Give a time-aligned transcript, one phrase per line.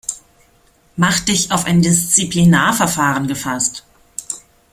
[0.95, 3.85] Mach dich auf ein Disziplinarverfahren gefasst.